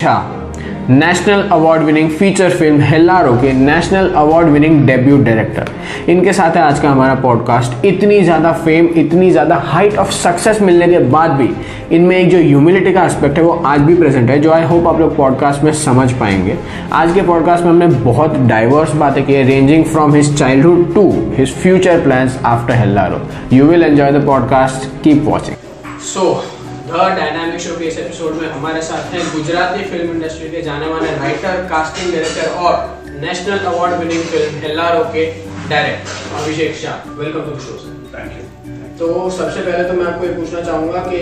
[0.00, 6.56] अच्छा national award winning feature film Hellaro के national award winning debut director इनके साथ
[6.56, 10.98] है आज का हमारा पॉडकास्ट इतनी ज़्यादा फेम इतनी ज़्यादा हाइट ऑफ़ सक्सेस मिलने के
[10.98, 11.48] बाद भी
[11.96, 14.86] इनमें एक जो ह्यूमिलिटी का एस्पेक्ट है, वो आज भी प्रेजेंट है, जो आई होप
[14.86, 16.56] आप लोग पॉडकास्ट में समझ पाएँगे.
[16.92, 21.10] आज के पॉडकास्ट में हमने बहुत डाइवर्स बातें की है ranging from his childhood to
[21.34, 23.20] his future plans after Hellaro
[23.52, 25.56] you will enjoy the podcast keep watching
[26.00, 26.57] so
[26.88, 30.86] the dynamic show के इस एपिसोड में हमारे साथ हैं गुजराती फ़िल्म इंडस्ट्री के जाने
[30.86, 35.24] माने राइटर कास्टिंग डायरेक्टर और national award winning film Hellaro के
[35.68, 40.06] director Abhishek Shah welcome to the show sir thank you तो सबसे पहले तो मैं
[40.12, 41.20] आपको ये पूछना चाहूँगा कि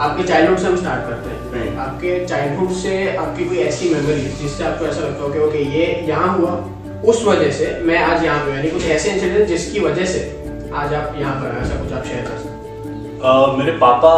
[0.00, 4.64] आपके चाइल्डहुड से हम स्टार्ट करते हैं। आपके चाइल्डहुड से आपकी कोई ऐसी मेमोरी जिससे
[4.64, 6.52] आपको ऐसा लगता हो कि ओके ये यहाँ हुआ
[7.04, 10.22] उस वजह से मैं आज यहाँ पे यानी कुछ ऐसे इंसिडेंट जिसकी वजह से
[10.74, 12.58] आज आप यहाँ पर ऐसा कुछ आप शेयर कर सकते
[13.58, 14.10] मेरे पापा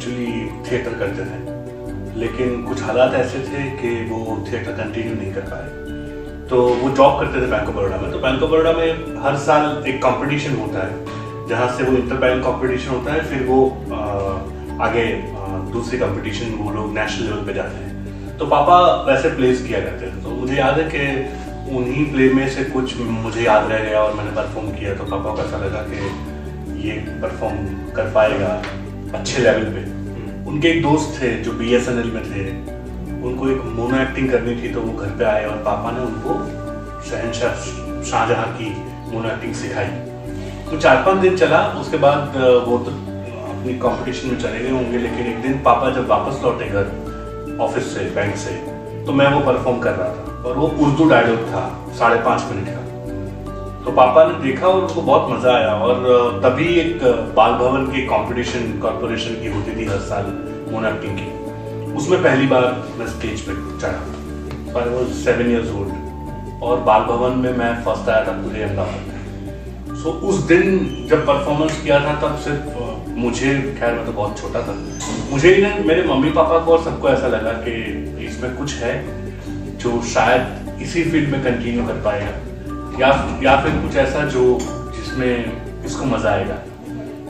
[0.00, 5.40] एक्चुअली थिएटर करते थे। लेकिन कुछ हालात ऐसे थे कि वो थिएटर कंटिन्यू नहीं कर
[5.40, 9.20] पाए। तो वो जॉब करते थे बैंक ऑफ़ बड़ौदा में। तो बैंक ऑफ़ बड़ौदा में
[9.22, 13.46] हर साल एक कंपटीशन होता है जहाँ से वो इंटर बैंक कॉम्पिटिशन होता है फिर
[13.46, 18.80] वो uh, आगे uh, दूसरी कंपटीशन वो लोग नेशनल लेवल पे जाते हैं। तो पापा
[19.12, 23.00] वैसे प्लेस किया करते थे। तो मुझे याद है कि उन्हीं प्ले में से कुछ
[23.00, 26.92] मुझे याद रह गया और मैंने परफॉर्म किया। तो पापा को ऐसा लगा कि ये
[27.22, 27.56] परफॉर्म
[27.92, 28.62] कर पाएगा।
[29.14, 29.82] अच्छे लेवल पे।
[30.50, 32.44] उनके एक दोस्त थे जो बी एस एन एल में थे।
[33.22, 36.34] उनको एक मोनो एक्टिंग करनी थी तो वो घर पे आए और पापा ने उनको
[37.10, 37.52] शहनशाह
[38.02, 38.70] शाहजहां की
[39.12, 39.86] मोनो एक्टिंग सिखाई।
[40.70, 42.90] तो चार पाँच दिन चला, उसके बाद वो तो
[43.50, 47.94] अपनी कंपटीशन में चले गए होंगे, लेकिन एक दिन पापा जब वापस लौटे घर ऑफ़िस
[47.94, 48.54] से बैंक से
[49.06, 51.62] तो मैं वो परफॉर्म कर रहा था। और वो उर्दू डायलॉग था,
[51.98, 52.79] साढ़े पाँच मिनट का।
[53.84, 57.02] तो पापा ने देखा और उनको बहुत मज़ा आया और तभी एक
[57.36, 60.26] बाल भवन की कंपटीशन कॉर्पोरेशन की होती थी हर साल
[60.72, 62.64] मोन एक्टिंग की। उसमें पहली बार
[62.98, 68.08] मैं स्टेज पे चढ़ा। पर वो सेवन ईयर्स ओल्ड और बाल भवन में मैं फ़र्स्ट
[68.08, 70.78] आया था पूरे अहमदाबाद में। सो उस दिन
[71.10, 74.76] जब परफॉर्मेंस किया था, तब सिर्फ़ मुझे, खैर मैं तो बहुत छोटा था,
[75.30, 77.72] मुझे ही नहीं, मेरे मम्मी पापा को और सबको ऐसा लगा कि
[78.26, 78.94] इसमें कुछ है
[79.78, 82.32] जो शायद इसी फ़ील्ड में कंटिन्यू कर पाएगा।
[82.98, 83.08] या
[83.42, 84.44] या फिर कुछ ऐसा जो
[84.96, 86.54] जिसमें इसको मज़ा आएगा।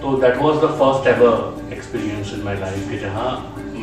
[0.02, 3.30] तो that was the first ever experience in my life कि जहाँ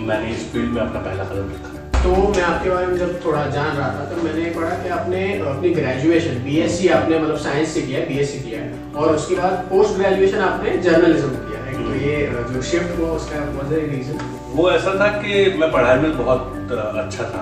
[0.07, 3.45] मैंने इस फ़ील्ड में अपना पहला कदम रखा। तो मैं आपके बारे में जब थोड़ा
[3.51, 7.81] जान रहा था तो मैंने पढ़ा कि आपने अपनी ग्रेजुएशन बीएससी आपने मतलब साइंस से
[7.81, 11.95] किया है बीएससी किया है। और उसके बाद पोस्ट ग्रेजुएशन आपने जर्नलिज्म किया है। तो
[11.95, 12.15] ये
[12.53, 13.35] जो शिफ्ट हुआ उसका
[13.71, 14.19] रीजन
[14.53, 17.41] वो ऐसा था कि मैं पढ़ाई में बहुत अच्छा था।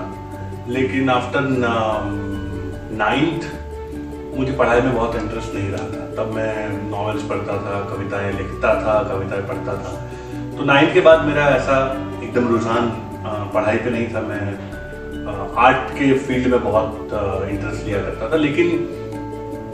[0.68, 1.42] लेकिन आफ्टर
[2.98, 3.42] नाइन्थ
[4.36, 8.74] मुझे पढ़ाई में बहुत इंटरेस्ट नहीं रहा था। तब मैं नॉवेल्स पढ़ता था, कविताएँ लिखता
[8.82, 9.92] था, कविताएँ पढ़ता था।
[10.58, 11.76] तो नाइन्थ के बाद मेरा ऐसा
[12.24, 12.90] एकदम रुझान
[13.54, 14.42] पढ़ाई पे नहीं था। मैं
[15.58, 17.10] आर्ट के फ़ील्ड में बहुत
[17.50, 18.68] इंटरेस्ट लिया करता था। लेकिन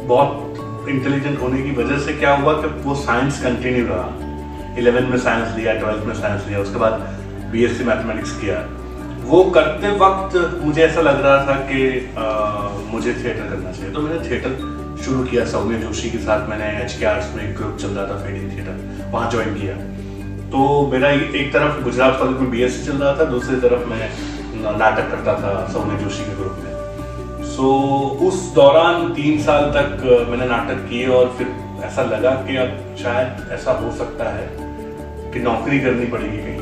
[0.05, 4.09] बहुत इंटेलिजेंट होने की वजह से क्या हुआ कि वो साइंस कंटिन्यू रहा।
[4.79, 6.93] इलेवेंथ में साइंस लिया ट्वेल्थ में साइंस लिया, उसके बाद
[7.53, 8.57] बीएससी मैथमेटिक्स किया।
[9.25, 11.81] वो करते वक्त मुझे ऐसा लग रहा था कि
[12.93, 14.53] मुझे थिएटर करना चाहिए। तो मैंने थिएटर
[15.05, 18.07] शुरू किया, सौम्य जोशी के साथ मैंने एच के आर्ट्स में एक ग्रुप चल रहा
[18.07, 19.75] था फेडिंग थिएटर वहाँ ज्वाइन किया।
[20.51, 20.61] तो
[20.93, 25.35] मेरा एक तरफ़ गुजरात कॉलेज में बीएससी चल रहा था, दूसरी तरफ़ मैं नाटक करता
[25.35, 26.71] था सौम्य जोशी के ग्रुप में।
[27.47, 27.69] सो
[28.27, 31.55] उस दौरान तीन साल तक मैंने नाटक किए और फिर
[31.85, 34.47] ऐसा लगा कि अब शायद ऐसा हो सकता है
[35.33, 36.62] कि नौकरी करनी पड़ेगी कहीं।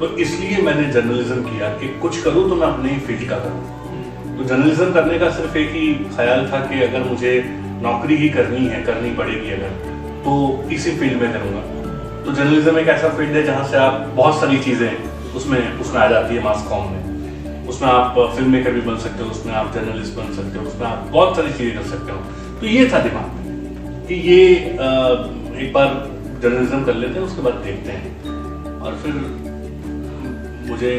[0.00, 4.36] तो इसलिए मैंने जर्नलिज्म किया कि कुछ करूँ तो मैं अपने ही फ़ील्ड का करूँ।
[4.36, 5.86] तो जर्नलिज्म करने का सिर्फ़ एक ही
[6.16, 7.32] ख्याल था कि अगर मुझे
[7.82, 9.70] नौकरी ही करनी है करनी पड़ेगी अगर
[10.24, 10.34] तो
[10.72, 11.60] इसी फ़ील्ड में करूँगा।
[12.24, 16.06] तो जर्नलिज्म एक ऐसा फ़ील्ड है जहाँ से आप बहुत सारी चीज़ें उसमें उसमें आ
[16.08, 19.72] जाती है मास कॉम में। उसमें आप फ़िल्म मेकर भी बन सकते हो उसमें आप
[19.74, 22.18] जर्नलिस्ट बन सकते हो उसमें आप बहुत सारी चीज़ें कर सकते हो।
[22.60, 24.88] तो ये था दिमाग में कि ये अ,
[25.58, 25.88] एक बार
[26.42, 29.12] जर्नलिज्म कर लेते हैं उसके बाद देखते हैं। और फिर
[30.68, 30.92] मुझे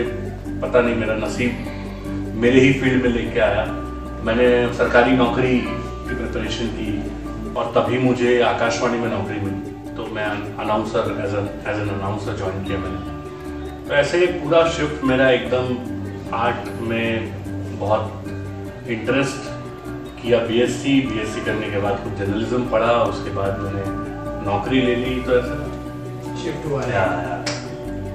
[0.62, 1.52] पता नहीं मेरा नसीब
[2.36, 3.66] मेरे ही फ़ील्ड में लेके आया।
[4.26, 6.92] मैंने सरकारी नौकरी की प्रिपरेशन की
[7.54, 10.26] और तभी मुझे आकाशवाणी में नौकरी मिली। तो मैं
[10.58, 11.36] announcer as
[11.68, 18.86] as an announcer join किया मैंने। तो ऐसे पूरा शिफ्ट मेरा एकदम आर्ट में बहुत
[18.90, 19.50] इंटरेस्ट
[20.22, 23.84] किया। बीएससी बीएससी करने के बाद कुछ जर्नलिज्म पढ़ा उसके बाद मैंने
[24.46, 27.46] नौकरी ले ली तो ऐसा। शिफ्ट हुआ हाँ।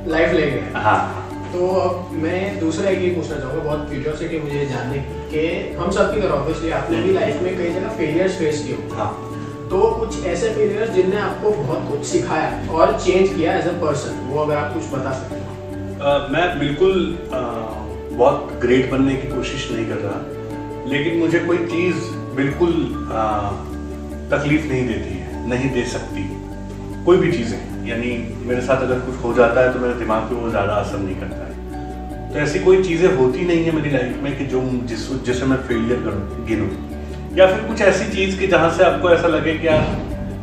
[0.08, 1.23] लाइफ ले गया। हाँ।
[1.54, 4.98] तो अब मैं दूसरा एक ये पूछना चाहूँगा बहुत क्यूरियोसिटी मुझे जानने
[5.32, 5.42] की
[5.76, 8.96] हम सब की तरह ऑब्वियसली आपने भी लाइफ में कई जगह फेलियर्स फेस किए होंगे।
[8.96, 9.12] हाँ।
[9.70, 14.18] तो कुछ ऐसे फेलियर्स जिनने आपको बहुत कुछ सिखाया और चेंज किया एज अ पर्सन
[14.30, 15.44] वो अगर आप कुछ बता सकते हैं।
[16.32, 16.96] मैं बिल्कुल
[17.32, 20.18] बहुत ग्रेट बनने की कोशिश नहीं कर रहा
[20.90, 21.96] लेकिन मुझे कोई चीज़
[22.36, 22.74] बिल्कुल
[23.12, 23.22] आ,
[24.30, 26.22] तकलीफ़ नहीं देती है नहीं दे सकती।
[27.06, 28.10] कोई भी चीज़ें यानी
[28.46, 31.16] मेरे साथ अगर कुछ हो जाता है तो मेरे दिमाग पे वो ज़्यादा असर नहीं
[31.16, 31.43] करता। है
[32.34, 35.56] तो ऐसी कोई चीज़ें होती नहीं है मेरी लाइफ में कि जो जिस जिसे मैं
[35.66, 36.68] फेलियर करूँ गिनूँ।
[37.36, 39.84] या फिर कुछ ऐसी चीज़ की जहाँ से आपको ऐसा लगे कि यार,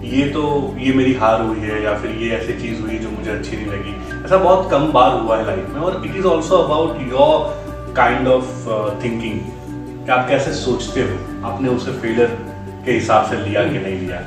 [0.04, 0.44] ये तो
[0.80, 3.68] ये मेरी हार हुई है, या फिर ये ऐसी चीज़ हुई जो मुझे अच्छी नहीं
[3.68, 7.94] लगी। ऐसा बहुत कम बार हुआ है लाइफ में और it is also about your
[7.98, 8.70] kind of
[9.04, 11.18] thinking आप कैसे सोचते हो?
[11.48, 12.38] आपने उसे फेलियर
[12.86, 14.22] के हिसाब से लिया कि नहीं लिया?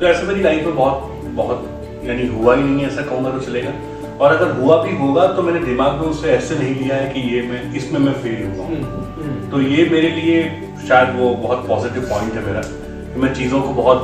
[0.00, 3.70] तो ऐसे मेरी लाइफ में बहुत बहुत, यानी हुआ ही नहीं ऐसा कहूँगा तो चलेगा।
[4.16, 7.20] और अगर हुआ भी होगा तो मैंने दिमाग में उसे ऐसे नहीं लिया है कि
[7.30, 10.42] ये मैं, इसमें मैं फेल हुआ हूँ। तो ये मेरे लिए
[10.88, 13.98] शायद वो बहुत पॉजिटिव पॉइंट है मेरा, कि मैं चीज़ों को बहुत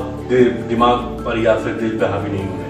[0.69, 2.61] दिमाग पर या फिर दिल पे हावी नहीं होने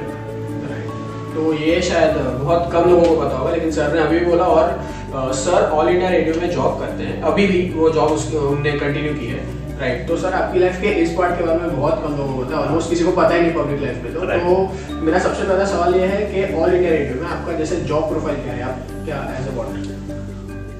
[1.34, 4.44] तो ये शायद बहुत कम लोगों को पता होगा, लेकिन सर ने अभी भी बोला
[4.46, 9.12] और सर ऑल इंडिया रेडियो में जॉब करते हैं। अभी भी वो जॉब उसने कंटिन्यू
[9.14, 9.40] की है।
[9.80, 12.42] राइट तो सर आपकी लाइफ के इस पार्ट के बारे में बहुत कम लोगों को
[12.44, 15.42] पता है ऑलमोस्ट किसी को पता ही नहीं पब्लिक लाइफ में। तो, तो मेरा सबसे
[15.42, 18.62] पहला सवाल ये है कि ऑल इंडिया रेडियो में आपका जैसे जॉब प्रोफ़ाइल क्या है?
[18.62, 19.66] आप क्या एज अ वॉट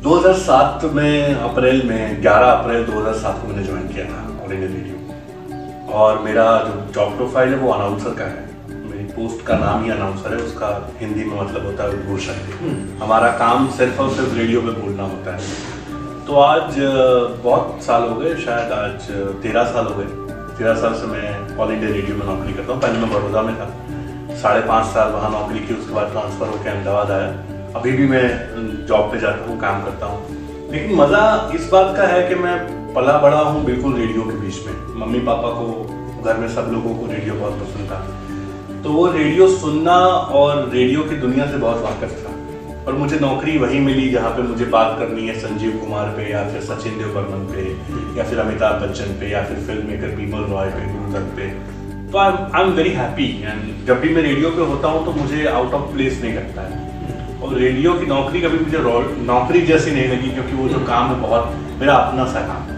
[0.03, 5.93] 2007 में अप्रैल में 11 अप्रैल 2007 को मैंने ज्वाइन किया था ऑल इंडिया रेडियो
[5.93, 8.51] और मेरा जो जॉब प्रोफ़ाइल है वो अनाउंसर का है।
[8.91, 13.03] मेरी पोस्ट का नाम ही अनाउंसर है उसका हिंदी में मतलब होता है उद्घोषक हम्म।
[13.03, 15.41] हमारा काम सिर्फ़ और सिर्फ़ रेडियो में बोलना होता है।
[16.27, 16.75] तो आज
[17.45, 19.07] बहुत साल हो गए, शायद आज
[19.43, 20.05] तेरह साल हो गए।
[20.59, 23.55] तेरह साल से मैं ऑल इंडिया रेडियो में नौकरी करता हूँ। पहले मैं बड़ौदा में
[23.57, 27.27] था। साढ़े पाँच साल वहाँ नौकरी की, उसके बाद ट्रांसफ़र होकर अहमदाबाद आया।
[27.77, 32.07] अभी भी मैं जॉब पे जाता हूँ, काम करता हूँ। लेकिन मज़ा इस बात का
[32.07, 32.57] है कि मैं
[32.95, 35.67] पला बड़ा हूँ बिल्कुल रेडियो के बीच में। मम्मी पापा को,
[36.25, 37.99] घर में सब लोगों को रेडियो बहुत पसंद था।
[38.83, 39.97] तो वो रेडियो सुनना
[40.41, 42.32] और रेडियो की दुनिया से बहुत वाकफ था।
[42.87, 46.43] और मुझे नौकरी वही मिली जहाँ पे मुझे बात करनी है संजीव कुमार पे या
[46.49, 47.67] फिर सचिन देव बर्मन पे
[48.19, 51.47] या फिर अमिताभ बच्चन पे या फिर फ़िल्म मेकर बीमल रॉय पे गुरुदत्त पे।
[52.13, 55.13] तो I I am very happy and जब भी मैं रेडियो पे होता हूँ तो
[55.21, 56.81] मुझे आउट ऑफ़ प्लेस नहीं लगता है।
[57.43, 58.81] और रेडियो की नौकरी कभी मुझे
[59.31, 62.71] नौकरी जैसी नहीं लगी क्योंकि वो जो काम है बहुत मेरा अपना सा काम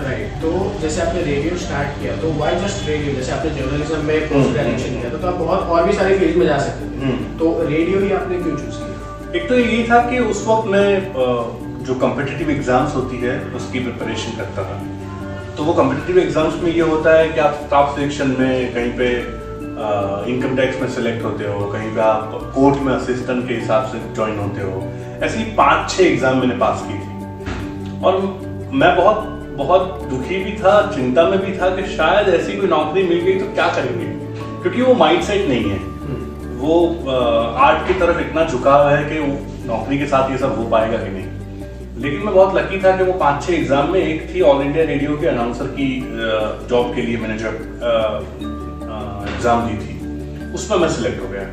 [0.00, 0.50] राइट तो
[0.80, 4.96] जैसे आपने रेडियो स्टार्ट किया तो वाई जस्ट रेडियो जैसे आपने जर्नलिज्म में पोस्ट ग्रेजुएशन
[4.96, 8.00] किया तो आप बहुत और भी सारी फ़ील्ड में जा सकते थे। हम्म। तो रेडियो
[8.00, 8.83] ही आपने क्यों चूज़ किया?
[9.36, 14.36] एक तो यही था कि उस वक्त मैं जो कम्पिटिटिव एग्ज़ाम्स होती है, उसकी प्रिपरेशन
[14.36, 18.74] करता था। तो वो कम्पिटिटिव एग्ज़ाम्स में ये होता है कि आप स्टाफ सिलेक्शन में
[18.74, 19.08] कहीं पे
[20.32, 23.98] इनकम टैक्स में सिलेक्ट होते हो, कहीं पे आप कोर्ट में असिस्टेंट के हिसाब से
[24.14, 24.82] ज्वाइन होते हो।
[25.26, 28.20] ऐसे पाँच छः एग्ज़ाम मैंने पास की थी। और
[28.72, 33.02] मैं बहुत बहुत दुखी भी था, चिंता में भी था कि शायद ऐसी कोई नौकरी
[33.02, 34.06] मिल गई तो क्या करेंगे?
[34.62, 35.78] क्योंकि वो माइंड नहीं है।
[36.64, 36.76] वो
[37.60, 39.18] आर्ट की तरफ़ इतना झुका हुआ है कि
[39.68, 41.28] नौकरी के साथ ये सब हो पाएगा कि नहीं।
[42.02, 44.84] लेकिन मैं बहुत लकी था कि वो पाँच छह एग्ज़ाम में एक थी ऑल इंडिया
[44.84, 45.88] रेडियो के अनाउंसर की
[46.70, 47.54] जॉब के लिए मैंने जब
[49.28, 51.44] एग्ज़ाम दी थी। उसमें मैं सिलेक्ट हो गया।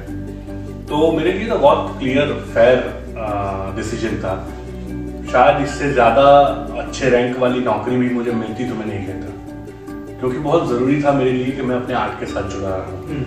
[0.89, 2.79] तो मेरे लिए तो बहुत क्लियर फेयर
[3.75, 4.33] डिसीज़न था।
[5.31, 6.25] शायद इससे ज़्यादा
[6.81, 11.11] अच्छे रैंक वाली नौकरी भी मुझे मिलती तो मैं नहीं लेता क्योंकि बहुत ज़रूरी था
[11.13, 13.23] मेरे लिए कि मैं अपने आर्ट के साथ जुड़ा रहा। हूँ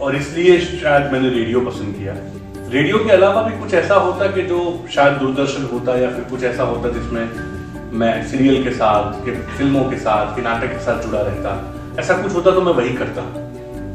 [0.00, 2.14] और इसलिए शायद मैंने रेडियो पसंद किया।
[2.70, 6.42] रेडियो के अलावा भी कुछ ऐसा होता कि जो शायद दूरदर्शन होता या फिर कुछ
[6.44, 7.30] ऐसा होता जिसमें
[7.92, 12.22] मैं सीरियल के साथ, कि फ़िल्मों के साथ, कि नाटक के साथ जुड़ा रहता। ऐसा
[12.22, 13.22] कुछ होता तो मैं वही करता।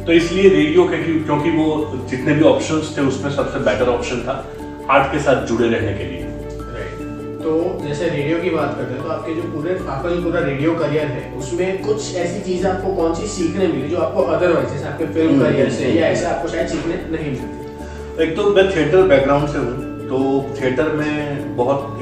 [0.05, 1.67] तो इसलिए रेडियो के क्योंकि वो
[2.10, 4.45] जितने भी ऑप्शंस थे, उसमें सबसे बेटर ऑप्शन था
[4.89, 6.32] आर्ट के साथ जुड़े रहने के लिए।
[7.43, 10.73] तो जैसे रेडियो की बात करते हैं तो आपके जो पूरे आपका जो पूरा रेडियो
[10.75, 14.85] करियर है उसमें कुछ ऐसी चीज़ें आपको कौन सी सीखने मिली जो आपको अदरवाइज़ जैसे
[14.85, 18.50] आपके फ़िल्म करियर हम्म, से हम्म, या ऐसे आपको शायद सीखने नहीं मिलती एक तो
[18.50, 20.19] मैं थिएटर बैकग्राउंड से हूँ तो
[20.62, 22.01] थिएटर में बहुत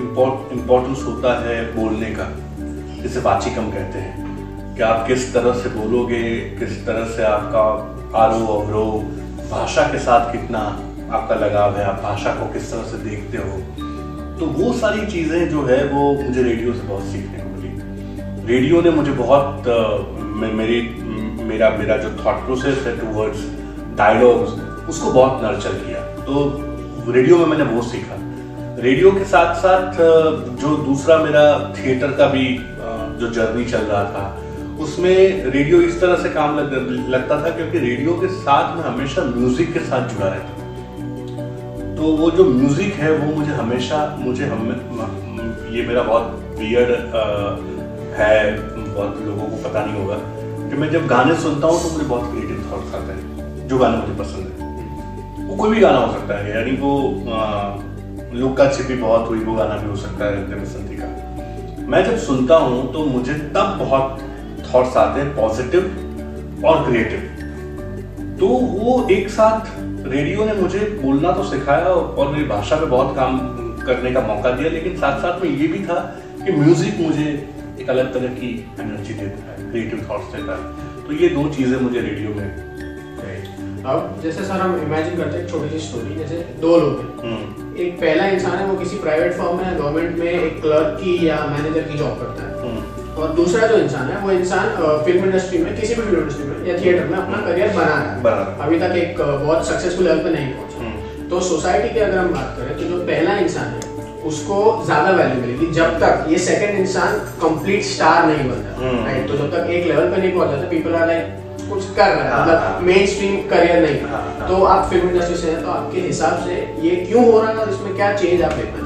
[0.51, 2.29] इम्पोर्टेंस होता है बोलने का
[3.03, 4.29] जिसे वाचिकम कहते हैं।
[4.75, 6.23] कि आप किस तरह से बोलोगे
[6.59, 7.63] किस तरह से आपका
[8.19, 10.59] आरो अवरोह भाषा के साथ कितना
[11.11, 13.80] आपका लगाव है आप भाषा को किस तरह से देखते हो
[14.41, 18.79] तो वो सारी चीज़ें जो है वो मुझे रेडियो से बहुत सीखने को मिली। रेडियो
[18.81, 19.67] ने मुझे बहुत
[20.53, 20.79] मेरी
[21.47, 23.43] मेरा मेरा जो थॉट प्रोसेस है टूवर्ड्स
[23.97, 24.53] डायलॉग्स
[24.89, 28.17] उसको बहुत नर्चर किया। तो रेडियो में मैंने वो सीखा।
[28.79, 30.01] रेडियो के साथ साथ
[30.61, 31.43] जो दूसरा मेरा
[31.77, 32.47] थिएटर का भी
[33.19, 34.25] जो जर्नी चल रहा था
[34.83, 36.73] उसमें रेडियो इस तरह से काम लग,
[37.09, 40.60] लगता था क्योंकि रेडियो के साथ मैं हमेशा म्यूज़िक के साथ जुड़ा रहता
[42.01, 44.61] तो वो जो म्यूज़िक है, वो मुझे हमेशा, मुझे हम
[45.71, 46.91] ये मेरा बहुत वियर्ड
[48.13, 48.37] है।
[48.77, 50.15] बहुत लोगों को पता नहीं होगा
[50.69, 53.97] कि मैं जब गाने सुनता हूँ तो मुझे बहुत क्रिएटिव थॉट्स आते हैं, जो गाने
[53.97, 56.93] मुझे पसंद है। वो कोई भी गाना हो सकता है, यानी वो
[58.35, 62.55] लुक्का छिपी बहुत हुई, वो गाना भी हो सकता है बसंती का। मैं जब सुनता
[62.57, 64.05] हूँ तो मुझे तब बहुत
[64.65, 67.19] थॉट्स आते हैं पॉजिटिव और क्रिएटिव
[68.39, 69.59] तो वो एक साथ
[70.03, 73.37] रेडियो ने मुझे बोलना तो सिखाया और मेरी भाषा पे बहुत काम
[73.81, 75.99] करने का मौका दिया लेकिन साथ साथ में ये भी था
[76.43, 77.27] कि म्यूज़िक मुझे
[77.81, 81.79] एक अलग तरह की एनर्जी देता है क्रिएटिव थॉट्स देता है तो ये दो चीज़ें
[81.79, 82.69] मुझे रेडियो में
[83.83, 87.75] अब जैसे सर हम इमेजिन करते हैं छोटी सी स्टोरी जैसे दो लोग हैं हम्म।
[87.75, 91.37] एक पहला इंसान है वो किसी प्राइवेट फॉर्म में गवर्नमेंट में एक क्लर्क की या
[91.47, 92.50] मैनेजर की जॉब करता है।
[93.17, 94.69] और दूसरा जो इंसान है वो इंसान
[95.05, 97.95] फ़िल्म इंडस्ट्री में किसी भी फ़िल्म इंडस्ट्री में या थिएटर में अपना करियर हम्म। बना
[98.25, 102.17] रहा है। अभी तक एक बहुत सक्सेसफुल लेवल पे नहीं पहुँचा। तो सोसाइटी की अगर
[102.17, 103.89] हम बात करें तो जो पहला इंसान है
[104.29, 109.37] उसको ज़्यादा वैल्यू मिलेगी जब तक ये सेकंड इंसान कंप्लीट स्टार नहीं बनता राइट तो
[109.37, 111.39] जब तक एक लेवल पे नहीं पहुँचा पीपल आर लाइक
[111.69, 115.35] कुछ कर रहा है। हाँ, मतलब मेन स्ट्रीम करियर नहीं। हाँ, तो आप फ़िल्म इंडस्ट्री
[115.37, 118.41] से हैं तो आपके हिसाब से ये क्यों हो रहा है और इसमें क्या चेंज
[118.41, 118.80] आप देखना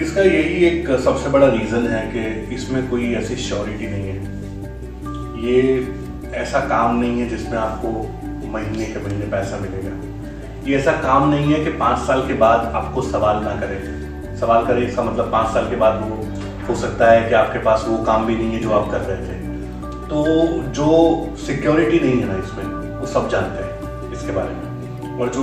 [0.00, 4.16] इसका यही एक सबसे बड़ा रीजन है कि इसमें कोई ऐसी श्योरिटी नहीं है।
[5.44, 5.88] ये
[6.34, 7.88] ऐसा काम नहीं है जिसमें आपको
[8.52, 9.92] महीने के महीने पैसा मिलेगा।
[10.66, 14.66] ये ऐसा काम नहीं है कि पाँच साल के बाद आपको सवाल ना करे। सवाल
[14.66, 16.16] करे इसका मतलब पाँच साल के बाद वो,
[16.68, 19.16] हो सकता है कि आपके पास वो काम भी नहीं है जो आप कर रहे
[19.16, 19.34] थे।
[20.06, 20.24] तो
[20.72, 20.88] जो
[21.46, 22.64] सिक्योरिटी नहीं है ना इसमें,
[23.00, 25.42] वो सब जानते हैं इसके बारे में। और जो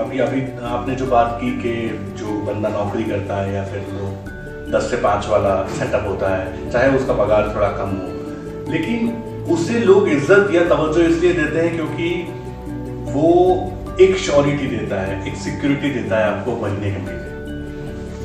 [0.00, 1.72] अभी अभी आपने जो बात की कि
[2.18, 4.08] जो बंदा नौकरी करता है या फिर वो
[4.70, 9.10] दस से पाँच वाला सेटअप होता है, चाहे उसका पगार थोड़ा कम हो, लेकिन
[9.50, 12.08] उसे लोग इज़्ज़त या तवज्जो इसलिए देते हैं क्योंकि
[13.12, 17.28] वो एक श्योरिटी देता है, एक सिक्योरिटी देता है आपको महीने के महीने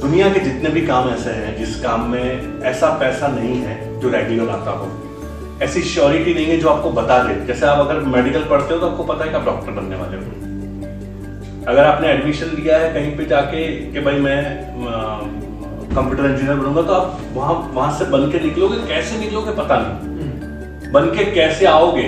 [0.02, 4.10] दुनिया के जितने भी काम ऐसे हैं, जिस काम में ऐसा पैसा नहीं है जो
[4.10, 4.92] रेगुलर आता हो,
[5.64, 8.90] ऐसी श्योरिटी नहीं है जो आपको बता दे। जैसे आप अगर मेडिकल पढ़ते हो तो
[8.90, 10.45] आपको पता है कि आप डॉक्टर बनने वाले हो।
[11.68, 14.40] अगर आपने एडमिशन लिया है कहीं पे जाके कि भाई मैं
[15.96, 18.78] कंप्यूटर इंजीनियर बनूँगा तो आप वहाँ वहाँ से बन के निकलोगे?
[18.88, 19.52] कैसे निकलोगे?
[19.52, 22.08] पता नहीं। बन के कैसे आओगे?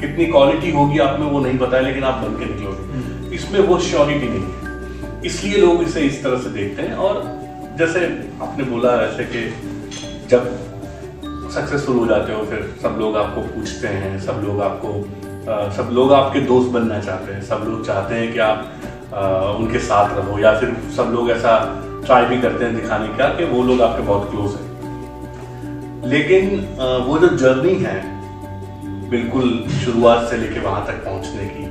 [0.00, 3.60] कितनी क्वालिटी होगी आप में वो नहीं पता है लेकिन आप बन के निकलोगे। इसमें
[3.60, 7.22] वो श्योरिटी नहीं है। इसलिए लोग इसे इस तरह से देखते हैं और
[7.78, 8.04] जैसे
[8.42, 9.42] आपने बोला वैसे कि
[10.30, 10.50] जब
[11.54, 14.92] सक्सेसफुल हो जाते हो फिर सब लोग आपको पूछते हैं सब लोग आपको
[15.52, 18.72] आ, सब लोग आपके दोस्त बनना चाहते हैं सब लोग चाहते हैं कि आप
[19.16, 21.52] उनके साथ रहो या फिर सब लोग ऐसा
[22.06, 26.58] ट्राई भी करते हैं दिखाने का कि वो लोग आपके बहुत क्लोज हैं। लेकिन
[27.06, 27.96] वो जो जर्नी है
[29.10, 29.48] बिल्कुल
[29.84, 31.64] शुरुआत से लेके वहाँ तक पहुँचने की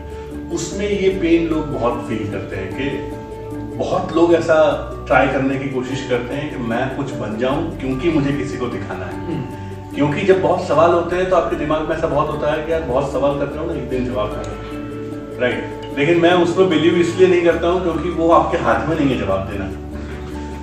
[0.56, 4.58] उसमें ये पेन लोग बहुत फील करते हैं कि बहुत लोग ऐसा
[5.08, 8.68] ट्राई करने की कोशिश करते हैं कि मैं कुछ बन जाऊँ क्योंकि मुझे किसी को
[8.68, 12.30] दिखाना है। हम्म। क्योंकि जब बहुत सवाल होते हैं तो आपके दिमाग में ऐसा बहुत
[12.30, 14.65] होता है कि यार बहुत सवाल करते हो ना एक दिन जवाब देना
[15.40, 19.10] राइट लेकिन मैं उसमें बिलीव इसलिए नहीं करता हूँ क्योंकि वो आपके हाथ में नहीं
[19.10, 19.66] है जवाब देना।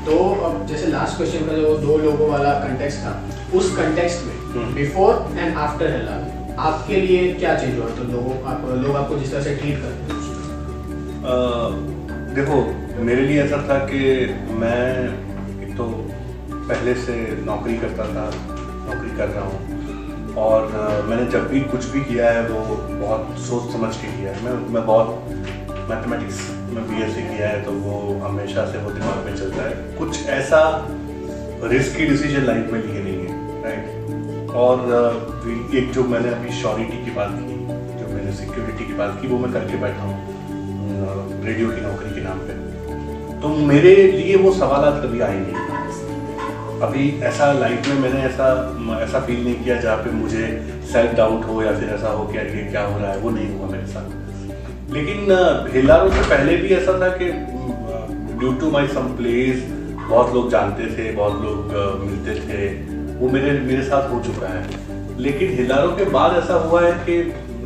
[0.07, 3.13] तो अब जैसे लास्ट क्वेश्चन का जो दो लोगों वाला कंटेक्स्ट था
[3.55, 6.17] उस कंटेक्स्ट में बिफोर एंड आफ्टर हेला
[6.63, 7.89] आपके लिए क्या चेंज हुआ?
[7.91, 10.21] तो लोगों आप लोग आपको जिस तरह से ट्रीट करते हैं।
[12.35, 12.57] देखो
[13.05, 14.01] मेरे लिए ऐसा था कि
[14.61, 14.83] मैं
[15.63, 15.85] एक तो
[16.51, 17.15] पहले से
[17.47, 19.81] नौकरी करता था नौकरी कर रहा हूँ।
[20.39, 20.67] और
[21.09, 24.53] मैंने जब भी कुछ भी किया है, वो बहुत सोच समझ के किया है। मैं
[24.75, 25.09] मैं बहुत
[25.91, 29.75] मैथमेटिक्स में बी एस किया है तो वो हमेशा से वो दिमाग में चलता है।
[29.99, 30.61] कुछ ऐसा
[31.65, 33.33] रिस्की डिसीज़न लाइफ में लिए नहीं है
[33.65, 34.75] राइट और
[35.77, 37.57] एक जो मैंने अभी श्योरिटी की बात की,
[37.99, 42.21] जो मैंने सिक्योरिटी की बात की, वो मैं करके बैठा हूँ रेडियो की नौकरी के
[42.25, 45.72] नाम पर तो मेरे लिए वो सवाल कभी आए नहीं।
[46.83, 48.47] अभी ऐसा लाइफ में मैंने ऐसा
[49.03, 50.47] ऐसा फील नहीं किया जहाँ पे मुझे
[50.93, 53.49] सेल्फ डाउट हो या फिर ऐसा हो कि ये क्या हो रहा है, वो नहीं
[53.51, 55.31] हुआ मेरे साथ। लेकिन
[55.75, 57.31] हेलारो से पहले भी ऐसा था कि
[58.39, 59.63] due to my some place
[60.01, 62.67] बहुत लोग जानते थे, बहुत लोग मिलते थे,
[63.19, 67.23] वो मेरे मेरे साथ हो चुका है। लेकिन हिलारो के बाद ऐसा हुआ है कि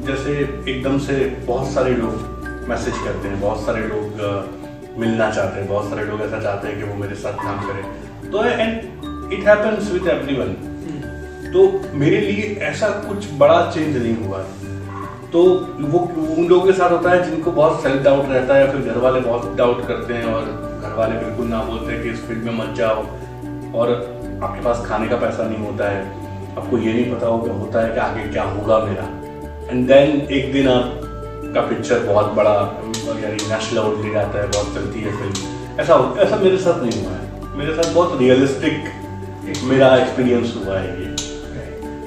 [0.06, 0.32] जैसे
[0.70, 1.14] एकदम से
[1.46, 6.20] बहुत सारे लोग मैसेज करते हैं, बहुत सारे लोग मिलना चाहते हैं, बहुत सारे लोग
[6.22, 10.54] ऐसा चाहते हैं कि वो मेरे साथ काम करें। तो and it happens with everyone
[11.52, 11.60] तो
[11.94, 14.38] मेरे लिए ऐसा कुछ बड़ा चेंज नहीं हुआ।
[15.32, 15.42] तो
[15.82, 15.98] वो
[16.36, 19.20] उन लोगों के साथ होता है जिनको बहुत सेल्फ डाउट रहता है फिर घर वाले
[19.20, 20.44] बहुत डाउट करते हैं और
[20.82, 23.04] घर वाले बिल्कुल ना बोलते हैं कि इस फ़ील्ड में मत जाओ।
[23.74, 23.90] और
[24.42, 26.04] आपके पास खाने का पैसा नहीं होता है।
[26.56, 29.08] आपको ये नहीं पता हो होगा, होता है कि आगे क्या होगा मेरा।
[29.70, 32.54] एंड देन एक दिन आपका पिक्चर बहुत बड़ा,
[33.22, 37.02] यानी नेशनल अवार्ड ले जाता है, बहुत चलती है फ़िल्म। ऐसा ऐसा मेरे साथ नहीं
[37.02, 38.84] हुआ है। मेरे साथ बहुत रियलिस्टिक
[39.64, 41.14] मेरा एक्सपीरियंस हुआ है ये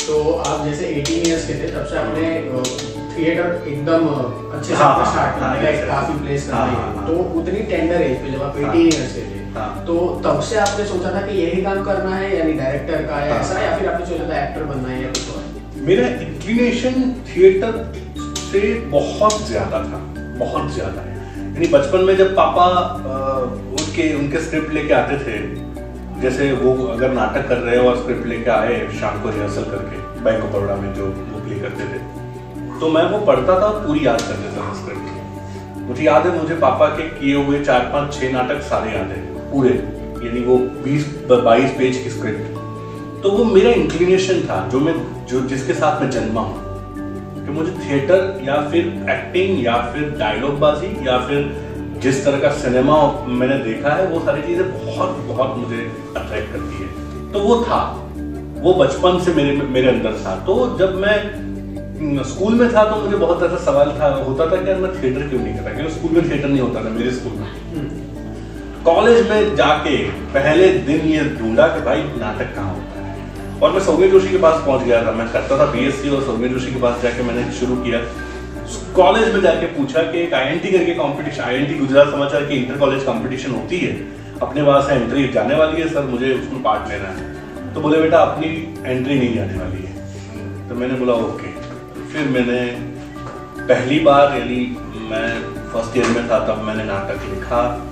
[0.02, 2.30] तो आप जैसे 18 इयर्स के थे तब से आपने
[3.16, 5.90] थिएटर एकदम अच्छे से हाँ, हाँ, स्टार्ट हाँ, करने का yes, एक yes.
[5.90, 8.82] काफ़ी प्लेस हाँ, करना हाँ, हाँ। तो उतनी टेंडर एज पे जब आप हाँ। 18
[8.86, 12.38] ईयर्स के थे हाँ। तो तब से आपने सोचा था कि यही काम करना है
[12.38, 15.10] यानी डायरेक्टर का या हाँ। ऐसा या फिर आपने सोचा था एक्टर बनना है या
[15.10, 17.82] कुछ और मेरा इंक्लिनेशन थिएटर
[18.42, 20.04] से बहुत ज़्यादा था
[20.38, 22.68] बहुत ज़्यादा यानी बचपन में जब पापा
[23.80, 25.38] उनके उनके स्क्रिप्ट लेके आते थे
[26.22, 30.24] जैसे वो अगर नाटक कर रहे हो और स्क्रिप्ट लेके आए शाम को रिहर्सल करके
[30.24, 33.86] बैंक ऑफ़ बड़ौदा में जो वो प्ले करते थे तो मैं वो पढ़ता था और
[33.86, 35.10] पूरी याद कर लेता था स्क्रिप्ट
[35.90, 39.22] मुझे याद है, मुझे पापा के किए हुए चार, पाँच, छह नाटक सारे याद है,
[39.52, 39.70] पूरे,
[40.26, 44.94] यानी वो बीस, बाईस पेज की स्क्रिप्ट तो वो मेरा इंक्लिनेशन था, जो मैं,
[45.26, 46.68] जो जिसके साथ मैं जन्मा हूँ,
[47.46, 51.50] कि मुझे थिएटर या फिर एक्टिंग या फिर डायलॉग बाजी या फिर
[52.02, 52.98] जिस तरह का सिनेमा
[53.30, 55.82] मैंने देखा है, वो सारी चीज़ें बहुत बहुत मुझे
[56.18, 57.82] अट्रैक्ट करती है। तो वो था।
[58.62, 61.18] वो बचपन से मेरे मेरे अंदर था। तो जब मैं
[62.26, 65.42] स्कूल में था तो मुझे बहुत ऐसा सवाल था, होता था कि मैं थिएटर क्यों
[65.42, 67.48] नहीं करता क्योंकि स्कूल में थिएटर नहीं होता था, मेरे स्कूल में।
[68.86, 69.98] कॉलेज में जाके
[70.34, 74.38] पहले दिन ये ढूंढा कि भाई नाटक कहाँ होता है। और मैं सौम्य जोशी के
[74.38, 77.52] पास पहुँच गया था। मैं करता था बीएससी और सौम्य जोशी के पास जाके मैंने
[77.52, 78.00] शुरू किया।
[78.76, 83.04] कॉलेज में जाके पूछा कि एक आईएनटी करके कंपटीशन आईएनटी गुजरात समाचार की इंटर कॉलेज
[83.04, 84.08] कंपटीशन होती है।
[84.42, 87.40] अपने वहाँ से एंट्री जाने वाली है, सर, मुझे उसमें पार्ट लेना है।
[87.74, 89.94] तो बोले, बेटा, अपनी एंट्री नहीं जाने वाली है।
[90.70, 91.48] तो मैंने बोला, ओके।
[92.14, 92.62] फिर मैंने
[93.64, 94.78] पहली बार, यानी
[95.12, 95.42] मैं
[95.74, 97.86] फ़र्स्ट ईयर में था, तब मैंने नाटक लिखा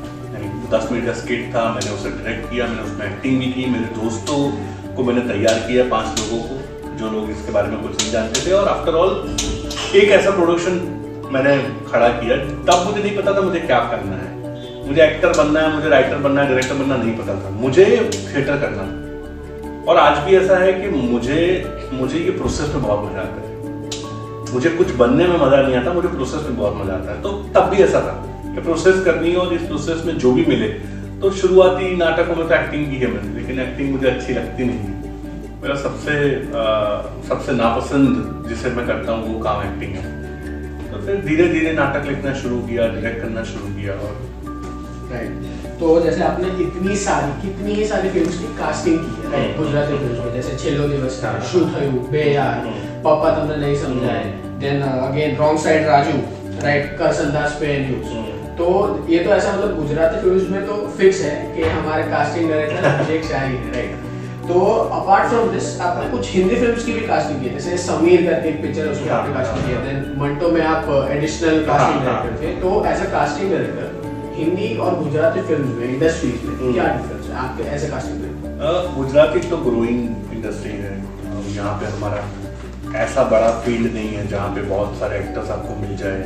[0.72, 3.86] दस मिनट का स्किट था, मैंने उसे डायरेक्ट किया, मैंने उसमें एक्टिंग भी की, मेरे
[3.86, 4.52] दोस्तों
[4.96, 6.56] को मैंने तैयार किया, पाँच लोगों को,
[6.98, 9.38] जो लोग इसके बारे में कुछ नहीं जानते थे। और आफ्टर ऑल
[9.96, 10.74] एक ऐसा प्रोडक्शन
[11.32, 15.60] मैंने खड़ा किया, तब मुझे नहीं पता था मुझे क्या करना है। मुझे एक्टर बनना
[15.60, 18.84] है, मुझे राइटर बनना है डायरेक्टर बनना नहीं पता था। मुझे थिएटर करना
[19.84, 21.40] और आज भी ऐसा है कि मुझे
[21.94, 25.94] मुझे ये प्रोसेस में बहुत मज़ा आता है। मुझे कुछ बनने में मज़ा नहीं आता,
[25.94, 28.14] मुझे प्रोसेस में बहुत मज़ा आता है। तो तब भी ऐसा था
[28.46, 30.68] कि प्रोसेस करनी है और इस प्रोसेस में जो भी मिले
[31.22, 34.80] तो शुरुआती नाटकों में तो एक्टिंग की है मैंने, लेकिन एक्टिंग मुझे अच्छी लगती नहीं
[34.80, 34.97] है।
[35.67, 36.19] मेरा सबसे
[36.55, 36.65] अ,
[37.29, 40.11] सबसे नापसंद जिसे मैं करता हूँ वो काम एक्टिंग है
[40.91, 44.15] तो फिर धीरे धीरे नाटक लिखना शुरू किया डायरेक्ट करना शुरू किया और
[45.13, 49.47] राइट तो जैसे आपने इतनी सारी कितनी ही सारी फिल्म्स की कास्टिंग की है राइट
[49.47, 53.33] हम्म। गुजराती फिल्म्स में जैसे छेल्लो દિવસ था हाँ। શું થયું બે યાર हम्म। પપ્પા
[53.33, 54.21] તમને નહીં સમજાય
[54.61, 56.17] then again wrong side Raju
[56.63, 58.67] right Karsandas पे न्यूज हम्म। तो
[59.09, 63.25] ये तो ऐसा मतलब गुजराती फिल्म्स में तो फिक्स है कि हमारे कास्टिंग डायरेक्टर अभिषेक
[63.27, 64.06] शाही है राइट
[64.50, 64.60] तो
[64.98, 67.54] अपार्ट फ्रॉम दिस आपने कुछ हिंदी फिल्म्स की भी कास्टिंग की है?
[67.54, 71.64] जैसे समीर करके एक पिक्चर उसमें आपने कास्टिंग की है देन मंटो में आप एडिशनल
[71.66, 73.88] कास्टिंग। डायरेक्टर थे। तो as a casting director
[74.38, 77.36] Hindi और गुजराती फ़िल्म में इंडस्ट्रीज़ में हम्म। क्या डिफरेंस है?
[77.44, 80.96] आपके as a casting director Gujarati तो ग्रोइंग इंडस्ट्री है।
[81.56, 82.24] यहाँ पे हमारा
[83.04, 86.22] ऐसा बड़ा फ़ील्ड नहीं है जहाँ पे बहुत सारे एक्टर्स आपको मिल जाए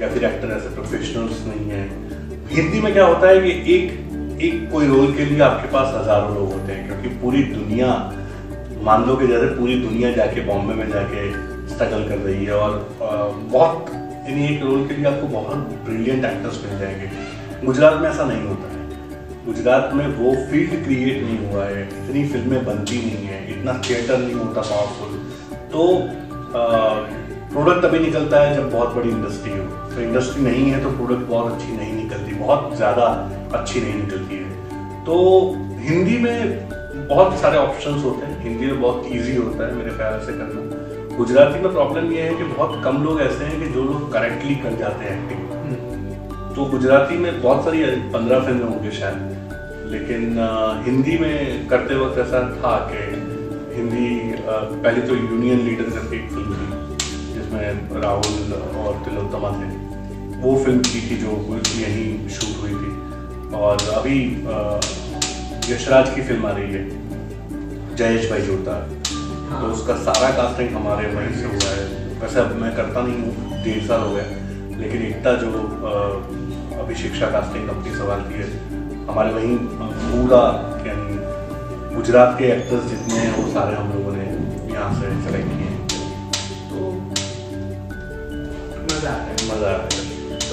[0.00, 1.82] या फिर एक्टर ऐसे प्रोफेशनल्स नहीं है।
[2.50, 6.34] हिंदी में क्या होता है कि एक एक कोई रोल के लिए आपके पास हज़ारों
[6.34, 7.88] लोग होते हैं, क्योंकि पूरी दुनिया,
[8.82, 11.30] मान लो कि जैसे पूरी दुनिया जाके बॉम्बे में जाके
[11.68, 12.72] स्ट्रगल कर रही है और
[13.52, 13.90] बहुत,
[14.28, 17.10] यानी एक रोल के लिए आपको बहुत ब्रिलियंट एक्टर्स मिल जाएँगे।
[17.64, 18.72] गुजरात में ऐसा नहीं होता है।
[19.46, 24.18] गुजरात में वो फ़ील्ड क्रिएट नहीं हुआ है, इतनी फ़िल्में बनती नहीं है, इतना थिएटर
[24.18, 25.18] नहीं होता पावरफुल
[25.72, 25.86] तो
[27.52, 31.28] प्रोडक्ट तभी निकलता है जब बहुत बड़ी इंडस्ट्री हो। तो इंडस्ट्री नहीं है तो प्रोडक्ट
[31.28, 33.06] बहुत अच्छी नहीं निकलती, बहुत ज़्यादा
[33.54, 35.14] अच्छी नहीं निकलती है। तो
[35.80, 36.68] हिंदी में
[37.08, 41.16] बहुत सारे ऑप्शंस होते हैं। हिंदी में बहुत इजी होता है, मेरे ख्याल से करना।
[41.16, 44.54] गुजराती में प्रॉब्लम ये है कि बहुत कम लोग ऐसे हैं कि जो लोग करेक्टली
[44.62, 45.42] कर जाते हैं एक्टिंग
[46.54, 50.36] तो गुजराती में बहुत सारी, पंद्रह फ़िल्में होंगी शायद। लेकिन
[50.84, 53.00] हिंदी में करते वक्त ऐसा था कि
[53.74, 54.08] हिंदी
[54.46, 56.66] पहले तो यूनियन लीडर करके एक फ़िल्म थी,
[57.34, 59.72] जिसमें राहुल और तिलोत्तमा थे।
[60.42, 61.32] वो फ़िल्म की थी जो
[61.76, 62.92] यहीं शूट हुई थी।
[63.52, 64.18] और अभी
[65.68, 66.82] यशराज की फ़िल्म आ रही है
[67.96, 68.74] जयेश भाई जोता
[69.50, 71.84] तो उसका सारा कास्टिंग हमारे वहीं से हुआ है।
[72.20, 74.24] वैसे अब मैं करता नहीं हूँ डेढ़ साल हो गया।
[74.78, 75.50] लेकिन एकता जो
[76.82, 78.48] अभी शिक्षा कास्टिंग कंपनी सवाल की है
[79.08, 80.42] हमारे वहीं पूरा
[80.86, 81.08] यानी
[81.94, 84.24] गुजरात के एक्टर्स जितने हैं वो सारे हम लोगों ने
[84.74, 85.78] यहाँ से सेलेक्ट किए हैं।
[86.70, 86.78] तो
[88.84, 89.93] मज़ा आता है। मज़ा आया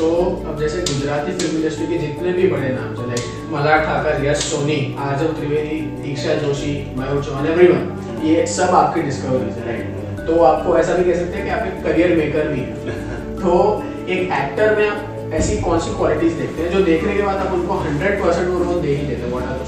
[0.02, 0.08] तो
[0.50, 4.78] अब जैसे गुजराती फ़िल्म इंडस्ट्री के जितने भी बड़े नाम थे लाइक ठाकर, यश सोनी,
[5.00, 10.78] आज़म त्रिवेदी, दीक्षा जोशी, मयूर चौहान एवरीवन ये सब आपकी डिस्कवरीज है राइट तो आपको
[10.78, 13.54] ऐसा भी कह सकते हैं कि आप एक करियर मेकर भी हैं। तो
[14.10, 17.54] एक एक्टर में आप ऐसी कौन सी क्वालिटीज देखते हैं जो देखने के बाद आप
[17.54, 19.62] उनको हंड्रेड परसेंट वो दे ही देते हैं व्हाट आर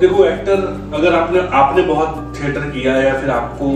[0.00, 3.66] देखो एक्टर अगर आपने आपने बहुत थिएटर किया है या फिर आपको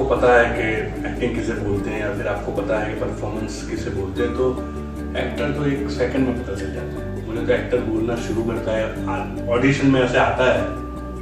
[0.00, 3.56] आपको पता है कि एक्टिंग किसे बोलते हैं या फिर आपको पता है कि परफॉर्मेंस
[3.70, 4.46] किसे बोलते हैं तो
[5.20, 8.76] एक्टर तो एक सेकंड में पता चल जाता है। मुझे तो एक्टर बोलना शुरू करता
[8.76, 10.62] है ऑडिशन में ऐसे आता है,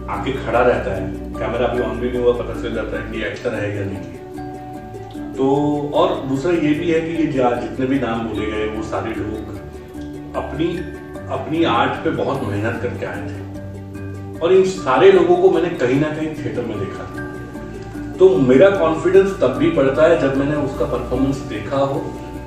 [0.08, 1.02] आके खड़ा रहता है
[1.34, 5.34] कैमरा भी ऑन भी नहीं हुआ, पता चल जाता है कि एक्टर है या नहीं।
[5.34, 5.50] तो
[5.94, 7.28] और दूसरा ये भी है कि ये
[7.62, 10.68] जितने भी नाम बोले गए, वो सारे लोग अपनी
[11.34, 16.00] अपनी आर्ट पे बहुत मेहनत करके आए थे। और इन सारे लोगों को मैंने कहीं
[16.00, 17.26] ना कहीं थिएटर में देखा था।
[18.18, 22.02] तो मेरा कॉन्फिडेंस तब भी बढ़ता है जब मैंने उसका परफॉर्मेंस देखा हो,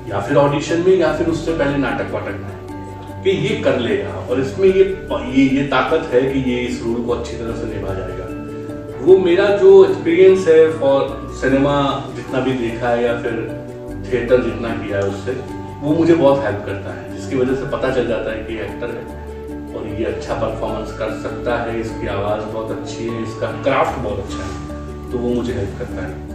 [0.08, 4.12] या फिर ऑडिशन में, या फिर उससे पहले नाटक वाटक में, कि ये कर लेगा
[4.20, 4.84] और इसमें ये
[5.30, 8.26] ये ये ताकत है कि ये इस रोल को अच्छी तरह से निभा जाएगा।
[9.02, 11.08] वो मेरा जो एक्सपीरियंस है फॉर
[11.40, 11.76] सिनेमा
[12.16, 13.32] जितना भी देखा है, या फिर
[14.04, 15.32] थिएटर जितना किया है उससे,
[15.80, 18.90] वो मुझे बहुत हेल्प करता है, जिसकी वजह से पता चल जाता है कि एक्टर
[18.90, 19.04] है
[19.74, 24.18] और ये अच्छा परफॉर्मेंस कर सकता है, इसकी आवाज़ बहुत अच्छी है, इसका क्राफ्ट बहुत
[24.18, 24.71] अच्छा है।
[25.12, 26.30] तो वो मुझे हेल्प करता है।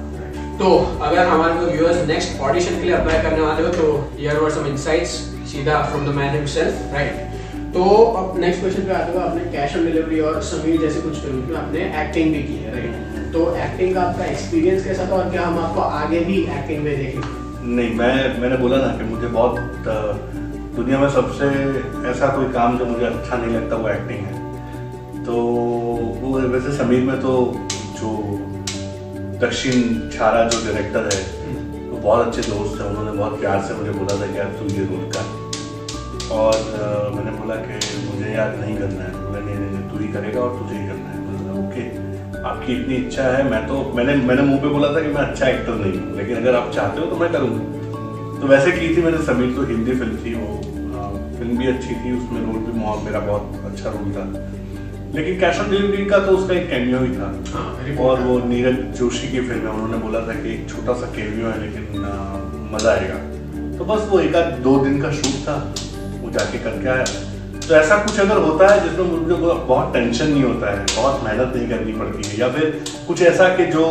[0.60, 0.68] तो
[1.06, 3.88] अगर हमारे को व्यूअर्स नेक्स्ट ऑडिशन के लिए अप्लाई करने वाले हो तो
[4.18, 5.12] हियर वर सम इनसाइट्स
[5.52, 7.26] सीधा from the man himself right
[7.74, 7.84] तो
[8.20, 11.44] अब नेक्स्ट क्वेश्चन पे आते हो आपने कैश ऑन डिलीवरी और समीर जैसे कुछ फ़िल्म
[11.50, 15.30] में आपने एक्टिंग भी की है राइट तो एक्टिंग का आपका एक्सपीरियंस कैसा था और
[15.32, 19.28] क्या हम आपको आगे भी एक्टिंग में देखेंगे नहीं मैं मैंने बोला ना कि मुझे
[19.28, 19.54] बहुत
[20.76, 21.46] दुनिया में सबसे
[22.10, 25.34] ऐसा कोई काम जो मुझे अच्छा नहीं लगता वो एक्टिंग है। तो
[26.22, 27.32] वो वैसे समीर में तो
[28.00, 28.12] जो
[29.42, 31.22] दक्षिण छारा जो डायरेक्टर है
[31.90, 34.66] वो बहुत अच्छे दोस्त हैं उन्होंने बहुत प्यार से मुझे बोला था कि यार तू
[34.76, 35.26] ये रोल कर।
[36.38, 40.08] और आ, मैंने बोला कि मुझे यार नहीं करना है। मैंने नहीं नहीं तू ही
[40.14, 41.84] करेगा और तुझे ही करना है। बोला ओके
[42.50, 45.48] आपकी इतनी इच्छा है मैं तो मैंने मैंने मुँह पे बोला था कि मैं अच्छा
[45.48, 49.02] एक्टर नहीं हूँ लेकिन अगर आप चाहते हो तो मैं करूँगा। तो वैसे की थी
[49.04, 50.50] मैंने समीर तो हिंदी फ़िल्म थी वो
[51.38, 54.26] फ़िल्म भी अच्छी थी उसमें रोल भी मेरा बहुत अच्छा रोल था।
[55.18, 58.76] लेकिन कैश ऑन डिलीवरी का तो उसका एक कैमियो ही था। हाँ, और वो नीरज
[58.98, 62.04] जोशी की फ़िल्म है उन्होंने बोला था कि एक छोटा सा कैमियो है लेकिन
[62.74, 63.16] मज़ा आएगा।
[63.78, 65.56] तो बस वो एक आध दो दिन का शूट था
[66.22, 67.06] वो जाके करके आया।
[67.68, 71.56] तो ऐसा कुछ अगर होता है जिसमें मुझे बहुत टेंशन नहीं होता है बहुत मेहनत
[71.56, 73.86] नहीं करनी पड़ती है या फिर कुछ ऐसा कि जो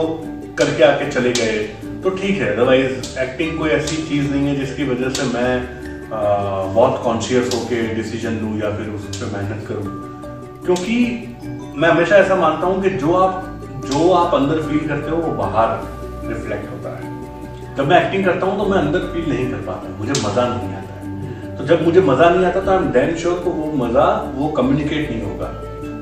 [0.59, 1.59] करके आके चले गए
[2.03, 5.53] तो ठीक है। अदरवाइज़ एक्टिंग कोई ऐसी चीज़ नहीं है जिसकी वजह से मैं
[6.07, 6.19] आ,
[6.75, 9.85] बहुत कॉन्शियस होके डिसीज़न लूँ या फिर उस पर मेहनत करूँ।
[10.67, 10.95] क्योंकि
[11.77, 13.35] मैं हमेशा ऐसा मानता हूँ कि जो आप
[13.87, 15.69] जो आप अंदर फील करते हो वो बाहर
[16.29, 17.15] रिफ्लेक्ट होता है।
[17.77, 20.75] जब मैं एक्टिंग करता हूँ तो मैं अंदर फील नहीं कर पाता मुझे मज़ा नहीं
[20.75, 23.71] आता है। तो जब मुझे मज़ा नहीं आता तो आई एम डैम श्योर को वो
[23.77, 25.49] मज़ा वो कम्युनिकेट नहीं होगा।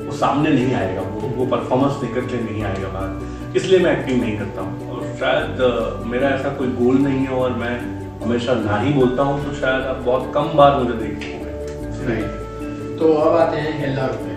[0.07, 4.21] वो सामने नहीं आएगा वो वो परफॉर्मेंस निकल के नहीं आएगा बाहर। इसलिए मैं एक्टिंग
[4.21, 7.75] नहीं करता हूँ। और शायद मेरा ऐसा कोई गोल नहीं है और मैं
[8.23, 12.23] हमेशा ना ही बोलता हूँ तो शायद आप बहुत कम बार मुझे देखते होंगे।
[12.99, 14.34] तो अब आते हैं हेल्ला हम्म।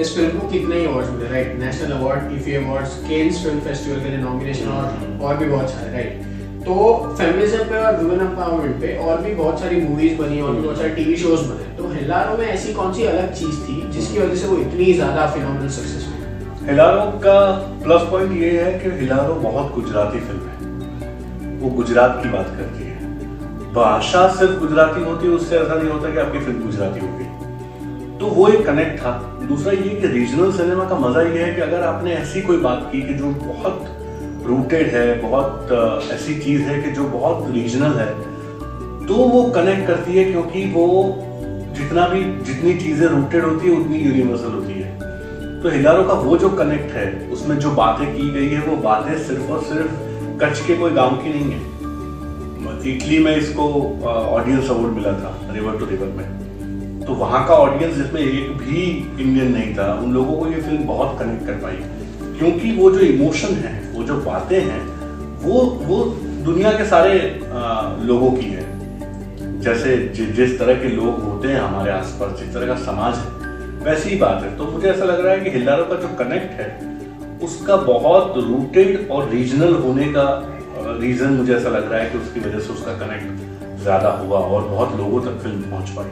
[0.00, 4.00] इस फ़िल्म को कितने ही अवार्ड्स मिले right national award IFFI awards Cannes film festival
[4.00, 4.86] के लिए नॉमिनेशन और।
[5.22, 6.22] और भी बहुत सारे राइट
[6.64, 6.74] तो
[7.18, 10.78] फेमिनिज्म पे और वुमेन एम्पावरमेंट पे और भी बहुत सारी मूवीज़ बनी और भी बहुत
[10.78, 14.34] सारे टीवी शोज़ बने तो हिलारो में ऐसी कौन सी अलग चीज़ थी जिसकी वजह
[14.34, 16.68] से वो इतनी ज़्यादा फिनोमिनल सक्सेस हुई?
[16.68, 17.38] हिलारो का
[17.84, 22.84] प्लस पॉइंट ये है कि हिलारो बहुत गुजराती फ़िल्म है। वो गुजरात की बात करती
[22.84, 27.23] है। भाषा सिर्फ़ गुजराती होती है, उससे ऐसा नहीं होता कि आपकी फ़िल्म गुजराती होगी।
[28.20, 29.12] तो वो एक कनेक्ट था।
[29.48, 32.88] दूसरा ये कि रीजनल सिनेमा का मज़ा ये है कि अगर आपने ऐसी कोई बात
[32.92, 33.84] की कि जो बहुत
[34.46, 38.12] रूटेड है, बहुत ऐसी चीज़ है कि जो बहुत रीजनल है
[39.06, 40.86] तो वो कनेक्ट करती है क्योंकि वो
[41.74, 46.36] जितना भी, जितनी चीज़ें रूटेड होती है, उतनी यूनिवर्सल होती है। तो हिलारो का वो
[46.36, 49.92] जो कनेक्ट है, उसमें जो बातें की गई है, वो बातें सिर्फ़ और सिर्फ़
[50.42, 51.72] कच्छ के कोई गाँव की नहीं है।
[52.86, 53.64] इटली में इसको
[54.04, 56.43] ऑडियंस अवार्ड मिला था रिवर टू रिवर में।
[57.06, 58.82] तो वहाँ का ऑडियंस जिसमें एक भी
[59.20, 61.76] इंडियन नहीं था उन लोगों को ये फ़िल्म बहुत कनेक्ट कर पाई।
[62.38, 64.80] क्योंकि वो जो इमोशन है वो जो बातें हैं
[65.40, 66.04] वो वो
[66.44, 67.18] दुनिया के सारे
[67.54, 68.72] आ, लोगों की है।
[69.60, 73.28] जैसे ज, जिस तरह के लोग होते हैं हमारे आसपास जिस तरह का समाज है
[73.84, 76.60] वैसी ही बात है। तो मुझे ऐसा लग रहा है कि हिल्लारो का जो कनेक्ट
[76.60, 76.68] है
[77.42, 80.26] उसका बहुत रूटेड और रीजनल होने का
[81.00, 84.68] रीजन मुझे ऐसा लग रहा है कि उसकी वजह से उसका कनेक्ट ज़्यादा हुआ और
[84.68, 86.06] बहुत लोगों तक फ़िल्म पहुँच पाई।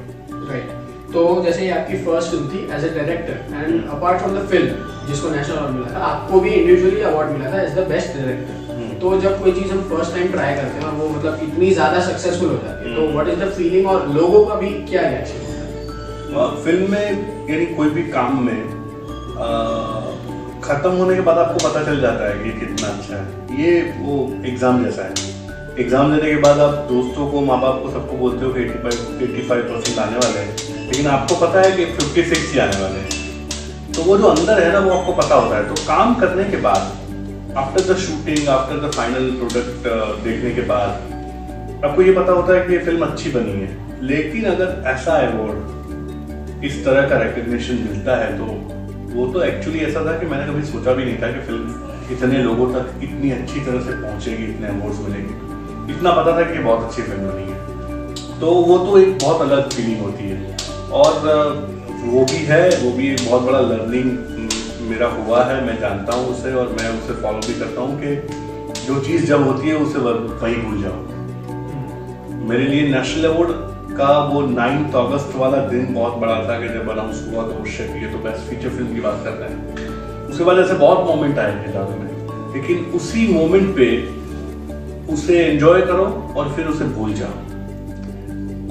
[0.49, 0.82] राइट
[1.13, 5.07] तो जैसे ये आपकी फ़र्स्ट फ़िल्म थी as a director and apart from the film
[5.09, 8.61] जिसको नेशनल अवार्ड मिला था आपको भी इंडिविजुअली अवार्ड मिला था एज द बेस्ट डायरेक्टर
[9.01, 12.01] तो जब कोई चीज़ हम फ़र्स्ट टाइम ट्राई करते हैं और वो मतलब इतनी ज़्यादा
[12.03, 15.41] सक्सेसफुल हो जाती है तो व्हाट इज़ द फीलिंग और लोगों का भी क्या रिएक्शन
[15.47, 15.51] है?
[16.65, 18.61] फ़िल्म में यानी कोई भी काम में
[20.65, 24.19] खत्म होने के बाद आपको पता चल जाता है कि कितना अच्छा है। ये वो
[24.47, 25.15] एग्ज़ाम जैसा है।
[25.85, 28.79] एग्ज़ाम देने के बाद आप दोस्तों को माँ बाप को सबको बोलते हो कि eighty
[28.83, 32.59] five eighty five percent आने वाले हैं। लेकिन आपको पता है कि फिफ्टी सिक्स ही
[32.61, 35.75] आने वाले हैं। तो वो जो अंदर है ना, वो आपको पता होता है। तो
[35.85, 39.87] काम करने के बाद after the shooting after the final product
[40.25, 43.71] देखने के बाद, आपको ये पता होता है कि ये फ़िल्म अच्छी बनी है।
[44.03, 48.51] लेकिन अगर ऐसा अवार्ड इस तरह का रिकग्निशन मिलता है तो
[49.15, 52.43] वो तो एक्चुअली ऐसा था कि मैंने कभी सोचा भी नहीं था कि फ़िल्म इतने
[52.43, 56.85] लोगों तक इतनी अच्छी तरह से पहुंचेगी, इतने अवार्ड्स मिलेंगे। इतना पता था कि बहुत
[56.85, 60.41] अच्छी फ़िल्म बनी है। तो वो तो एक बहुत अलग फीलिंग होती है।
[60.93, 61.13] और
[62.05, 64.09] वो भी है, वो भी एक बहुत बड़ा लर्निंग
[64.89, 68.15] मेरा हुआ है, मैं जानता हूँ उसे और मैं उसे फॉलो भी करता हूँ कि
[68.87, 70.99] जो चीज़ जब होती है उसे वहीं भूल जाओ।
[72.49, 73.51] मेरे लिए नेशनल अवार्ड
[73.97, 77.81] का वो नाइन्थ अगस्त वाला दिन बहुत बड़ा था कि जब अनाउंस हुआ तो उस
[77.81, 81.53] ये तो बेस्ट फीचर फ़िल्म की बात करते हैं। उसके बाद ऐसे बहुत मोमेंट आए
[81.57, 83.89] थे ज़्यादा में, लेकिन उसी मोमेंट पे
[85.13, 86.05] उसे एंजॉय करो
[86.37, 87.37] और फिर उसे भूल जाओ।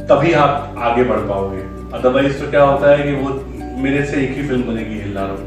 [0.08, 3.30] तभी आप आगे बढ़ पाओगे। अदरवाइज़ तो क्या होता है कि वो
[3.84, 5.38] मेरे से एक ही फ़िल्म बनेगी हिल्लारो।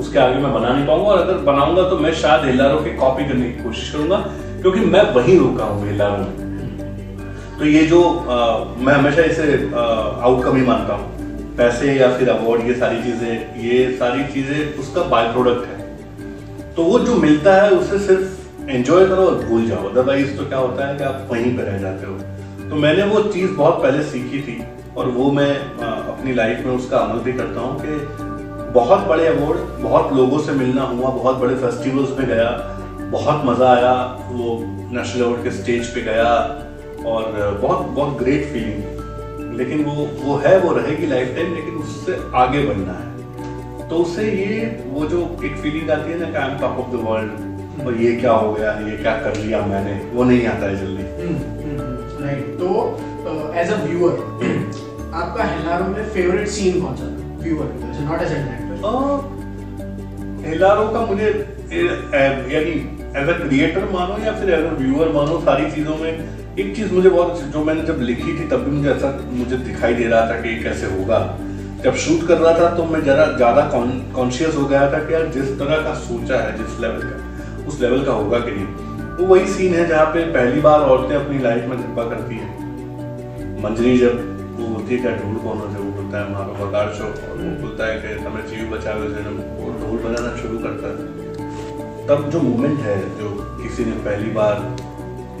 [0.00, 3.24] उसके आगे मैं बना नहीं पाऊँगा और अगर बनाऊँगा तो मैं शायद हिल्लारो की कॉपी
[3.28, 4.16] करने की कोशिश करूँगा
[4.62, 8.36] क्योंकि मैं वहीं रुका हूँ हिल्लारो में। तो ये जो आ,
[8.76, 13.96] मैं हमेशा इसे आउटकम ही मानता हूँ। पैसे या फिर अवार्ड ये सारी चीज़ें ये
[13.98, 19.26] सारी चीज़ें उसका बाय प्रोडक्ट है। तो वो जो मिलता है उसे सिर्फ़ एंजॉय करो
[19.26, 22.18] और भूल जाओ। अदरवाइज़ तो क्या होता है कि आप वहीं पर रह जाते हो।
[22.68, 24.62] तो मैंने वो चीज़ बहुत पहले सीखी थी।
[24.96, 25.50] और वो मैं
[25.84, 30.52] अपनी लाइफ में उसका अमल भी करता हूँ कि बहुत बड़े अवार्ड बहुत लोगों से
[30.52, 32.50] मिलना हुआ बहुत बड़े फेस्टिवल्स में गया
[33.12, 33.92] बहुत मज़ा आया
[34.30, 34.58] वो
[34.92, 36.28] नेशनल अवार्ड के स्टेज पे गया
[37.10, 42.18] और बहुत बहुत ग्रेट फीलिंग लेकिन वो वो है वो रहेगी लाइफ टाइम लेकिन उससे
[42.34, 46.50] आगे बढ़ना है। तो उससे ये वो जो एक फीलिंग आती है ना कि I
[46.50, 50.00] am top of the world और ये क्या हो गया ये क्या कर लिया मैंने
[50.14, 51.96] वो नहीं आता है जल्दी। राइट हम्म, हम्म,
[52.54, 54.14] तो एज अ व्यूअर
[55.72, 57.06] हिलारो में फेवरेट सीन कौन सा
[57.42, 57.68] viewer
[58.06, 58.72] not as an actor
[60.46, 61.28] Hellaro का मुझे
[61.72, 62.74] यानी
[63.20, 66.92] एज अ क्रिएटर मानो या फिर एज अ व्यूअर मानो, सारी चीज़ों में एक चीज़
[66.94, 70.20] मुझे बहुत जो मैंने जब लिखी थी, तब भी मुझे ऐसा मुझे दिखाई दे रहा
[70.30, 71.20] था कि कैसे होगा।
[71.84, 73.62] जब शूट कर रहा था तो मैं जरा ज़्यादा
[74.14, 77.14] कॉन्शियस हो गया था कि यार, जिस तरह का सोचा है, जिस लेवल का,
[77.68, 78.66] उस लेवल का होगा कि नहीं।
[79.16, 82.48] वो वही सीन है जहाँ पे पहली बार औरतें अपनी लाइफ में धब्बा करती है।
[83.62, 84.14] मंजरी जब
[85.00, 88.00] है ढोल कौन से वो बोलता है वहाँ पे बकार शो और वो बोलता है
[88.00, 92.96] कि हमें जीव बचा जन्म वो ढोल बजाना शुरू करता है तब जो मोमेंट है
[93.18, 93.30] जो
[93.62, 94.60] किसी ने पहली बार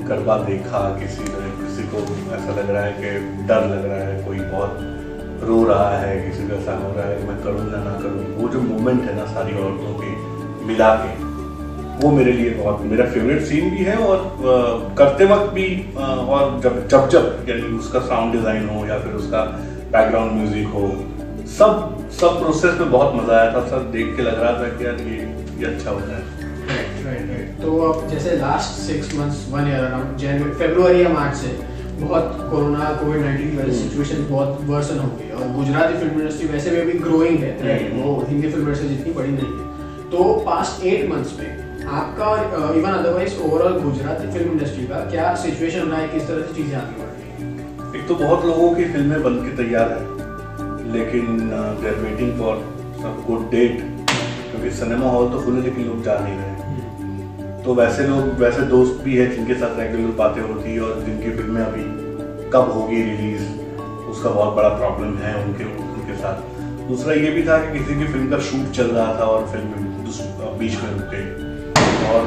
[0.02, 1.98] गरबा देखा किसी ने किसी को
[2.34, 6.48] ऐसा लग रहा है कि डर लग रहा है कोई बहुत रो रहा है किसी
[6.48, 9.26] को ऐसा हो रहा है मैं करूँ या ना करूँ वो जो मोमेंट है ना
[9.26, 11.21] सारी औरतों की मिला के
[12.00, 15.66] वो मेरे लिए बहुत मेरा फेवरेट सीन भी है और आ, करते वक्त भी
[15.98, 19.42] आ, और जब जब जब यानी उसका साउंड डिज़ाइन हो या फिर उसका
[19.92, 20.86] बैकग्राउंड म्यूज़िक हो
[21.48, 24.86] सब सब प्रोसेस में बहुत मज़ा आया था सब देख के लग रहा था कि
[24.86, 25.18] यार ये
[25.60, 26.32] ये अच्छा होता है
[27.60, 31.56] तो अब जैसे last six months one year around जनवरी फेब्रुवरी या मार्च से
[31.98, 36.20] बहुत कोरोना कोविड नाइन्टीन की वजह से सिचुएशन। बहुत वर्सन हो गई और गुजराती फ़िल्म
[36.20, 40.10] इंडस्ट्री वैसे भी अभी ग्रोइंग है हम्म। वो हिंदी फ़िल्म इंडस्ट्री जितनी बड़ी नहीं है
[40.10, 41.61] तो पास्ट एट मंथ्स में
[41.92, 46.08] आपका और even otherwise overall Gujarati film industry का क्या सिचुएशन रहा है?
[46.08, 49.56] किस तरह से चीज़ें आगे बढ़ रही एक तो बहुत लोगों की फ़िल्में बन के
[49.56, 51.36] तैयार है लेकिन
[51.82, 52.54] they are waiting for
[53.26, 58.32] good date क्योंकि सिनेमा हॉल तो खुले लेकिन लोग जा नहीं रहे। तो वैसे लोग
[58.40, 61.84] वैसे दोस्त भी है जिनके साथ रेगुलर बातें होती है और जिनकी फ़िल्में अभी
[62.56, 63.46] कब होगी रिलीज़
[64.10, 68.12] उसका बहुत बड़ा प्रॉब्लम है उनके उनके साथ। दूसरा ये भी था कि किसी की
[68.12, 69.90] फ़िल्म का शूट चल रहा था और फ़िल्म
[70.58, 71.51] बीच में रुक गई।
[72.04, 72.24] और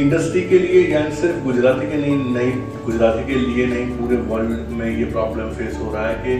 [0.00, 2.52] इंडस्ट्री के लिए यानी सिर्फ़ गुजराती के नहीं नहीं,
[2.84, 6.32] गुजराती के लिए नहीं, पूरे वर्ल्ड में ये प्रॉब्लम फेस हो रहा है कि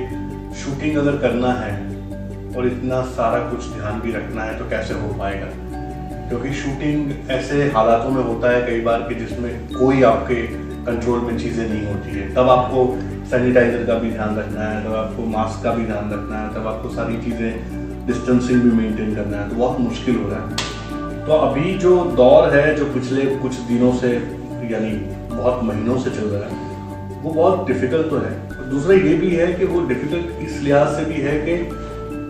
[0.55, 1.73] शूटिंग अगर करना है
[2.57, 5.47] और इतना सारा कुछ ध्यान भी रखना है तो कैसे हो पाएगा?
[6.29, 10.43] क्योंकि शूटिंग ऐसे हालातों में होता है कई बार कि जिसमें कोई आपके
[10.87, 12.87] कंट्रोल में चीज़ें नहीं होती है। तब आपको
[13.31, 16.67] सैनिटाइजर का भी ध्यान रखना है, तब आपको मास्क का भी ध्यान रखना है, तब
[16.67, 20.74] आपको सारी चीज़ें डिस्टेंसिंग भी मेंटेन करना है तो बहुत मुश्किल हो रहा है।
[21.27, 24.09] तो अभी जो दौर है, जो पिछले कुछ दिनों से,
[24.71, 24.91] यानी
[25.31, 29.47] बहुत महीनों से चल रहा है, वो बहुत डिफ़िकल्ट तो है। दूसरा ये भी है
[29.53, 31.55] कि वो डिफ़िकल्ट इस लिहाज से भी है कि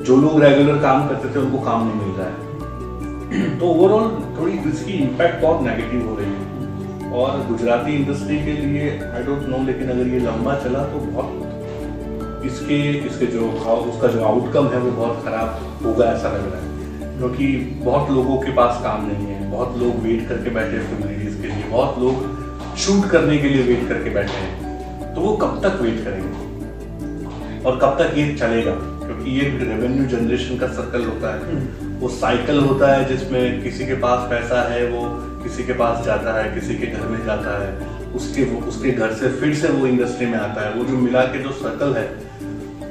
[0.06, 4.52] जो लोग रेगुलर काम करते थे, उनको काम नहीं मिल रहा है। तो ओवरऑल थोड़ी
[4.70, 9.64] इसकी इम्पैक्ट बहुत नेगेटिव हो रही है। और गुजराती इंडस्ट्री के लिए आई डोंट नो
[9.66, 13.48] लेकिन अगर ये लंबा चला तो बहुत इसके इसके जो,
[13.90, 16.72] उसका जो आउटकम है, वो बहुत खराब होगा, ऐसा लग रहा है।
[17.18, 17.46] क्योंकि
[17.84, 21.42] बहुत लोगों के पास काम नहीं है बहुत लोग वेट करके बैठे हैं फ़िल्म रिलीज़
[21.42, 25.60] के लिए बहुत लोग शूट करने के लिए वेट करके बैठे हैं। तो वो कब
[25.64, 27.62] तक वेट करेंगे?
[27.64, 28.72] और कब तक ये चलेगा?
[28.72, 31.58] क्योंकि ये रेवेन्यू जनरेशन का सर्कल होता है।
[31.98, 35.02] वो साइकिल होता है जिसमें किसी के पास पैसा है वो
[35.42, 37.72] किसी के पास जाता है किसी के घर में जाता है।
[38.14, 41.22] उसके वो उसके घर से फिर से वो इंडस्ट्री में आता है। वो जो मिला
[41.24, 42.08] के जो सर्कल है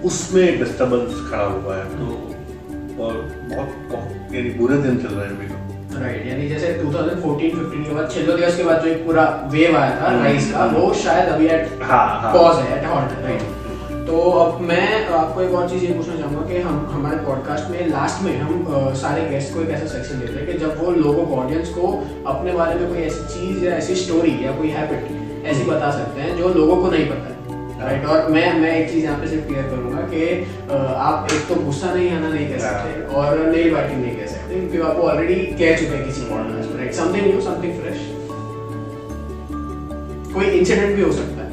[0.03, 2.32] उसमें डिस्टर्बेंस खड़ा हुआ है। तो
[2.99, 3.13] और
[3.49, 7.93] बहुत बहुत यानी बुरे दिन चल रहे हैं अभी तो। राइट यानी जैसे 2014-15 के
[7.95, 11.29] बाद छिल्लो दिवस के बाद जो एक पूरा वेव आया था राइस का वो शायद
[11.29, 13.51] अभी एट हाँ हाँ। पॉज है एट हॉल्ट है राइट
[14.07, 17.87] तो अब मैं आपको एक और चीज़ ये पूछना चाहूँगा कि हम हमारे पॉडकास्ट में
[17.89, 20.91] लास्ट में हम अ, सारे गेस्ट को एक ऐसा सेक्शन देते हैं कि जब वो
[20.97, 21.91] लोगों को ऑडियंस को
[22.27, 26.21] अपने बारे में कोई ऐसी चीज़ या ऐसी स्टोरी या कोई हैबिट ऐसी बता सकते
[26.21, 27.32] हैं जो लोगों को नहीं पता। है
[27.83, 30.21] राइट और मैं मैं एक चीज़ यहाँ पे सिर्फ़ क्लियर करूँगा कि
[31.05, 34.59] आप एक तो गुस्सा नहीं आना नहीं कह सकते और नेल बाइटिंग नहीं कह सकते
[34.59, 37.99] क्योंकि आपको ऑलरेडी कह चुके हैं किसी पॉडकास्ट में right something new something fresh
[40.33, 41.51] कोई इंसिडेंट भी हो सकता है?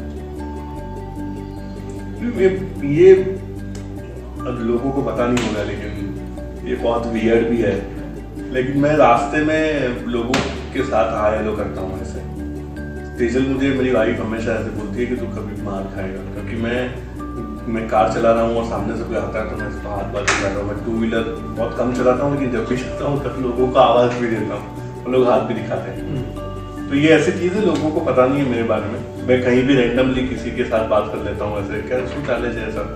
[2.41, 2.49] ये
[2.97, 7.75] ये अब लोगों को पता नहीं होगा लेकिन ये बहुत वियर्ड भी है।
[8.53, 10.41] लेकिन मैं रास्ते में लोगों
[10.75, 12.21] के साथ हाय हेलो करता हूँ ऐसे।
[13.21, 17.73] तेजल मुझे मेरी वाइफ हमेशा ऐसे बोलती है कि तू कभी मार खाएगा क्योंकि मैं
[17.73, 20.13] मैं कार चला रहा हूँ और सामने से कोई आता है तो मैं इसको हाथ
[20.15, 21.27] बात रहा हूँ। मैं टू व्हीलर
[21.59, 24.55] बहुत कम चलाता हूँ लेकिन जब भी चलता हूँ तब लोगों को आवाज़ भी देता
[24.55, 28.27] हूँ। और लोग हाथ भी दिखाते हैं। तो ये ऐसी चीज़ है लोगों को पता
[28.27, 31.45] नहीं है मेरे बारे में। मैं कहीं भी रैंडमली किसी के साथ बात कर लेता
[31.45, 32.87] हूँ ऐसे क्या इसको चाले जैसा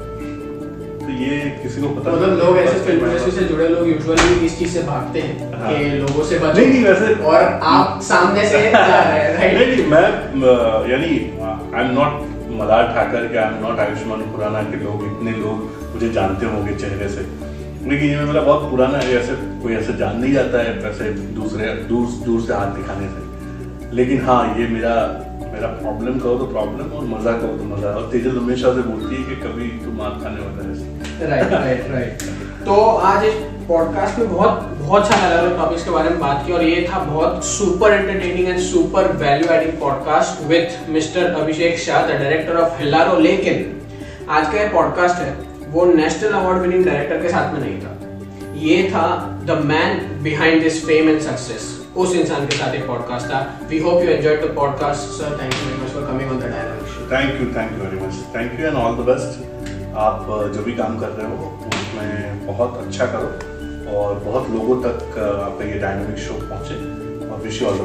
[1.05, 4.59] तो ये किसी को पता मतलब लोग ऐसे फ़िल्म इंडस्ट्री से जुड़े लोग यूजुअली इस
[4.59, 8.47] चीज़ से भागते हैं हाँ। कि लोगों से बचो नहीं, नहीं, वैसे- और आप सामने
[8.49, 10.05] से जा रहे हैं राइट नहीं मैं
[10.91, 11.11] यानी
[11.75, 12.23] I am not
[12.61, 16.75] Malhar Thakar के I am not Ayushmann Khurana के लोग इतने लोग मुझे जानते होंगे
[16.75, 17.27] चेहरे से।
[17.91, 21.67] लेकिन ये मेरा बहुत पुराना है ऐसे कोई ऐसे जान नहीं जाता है ऐसे दूसरे
[21.91, 24.95] दूर दूर से हाथ दिखाने से। लेकिन हाँ ये मेरा
[25.55, 29.17] मेरा प्रॉब्लम कहो तो प्रॉब्लम और मज़ा कहो तो मज़ा। और तेजल हमेशा से बोलती
[29.17, 32.23] है कि कभी तुम मार खाने वाला है। ऐसे राइट राइट राइट
[32.67, 32.75] तो
[33.09, 33.35] आज इस
[33.69, 36.87] पॉडकास्ट में बहुत बहुत सारे अलग अलग टॉपिक्स के बारे में बात की और ये
[36.93, 42.57] था बहुत super entertaining and super value adding podcast with mister Abhishek Shah the director
[42.57, 43.71] of Hellaro लेकिन
[44.31, 45.33] आज का ये पॉडकास्ट है,
[45.69, 47.91] वो नेशनल अवार्ड विनिंग डायरेक्टर के साथ में नहीं था।
[48.57, 49.07] ये था
[49.47, 53.79] the man behind this fame and success उस इंसान के साथ एक पॉडकास्ट था। We
[53.79, 57.13] hope you enjoyed the podcast sir thank you very much for coming on the dialogue
[57.13, 59.54] thank you thank you very much thank you and all the best
[59.97, 65.19] आप जो भी काम कर रहे हो, उसमें बहुत अच्छा करो और बहुत लोगों तक
[65.19, 66.79] आपका ये डायनामिक शो पहुँचे।
[67.29, 67.79] और विश यू ऑल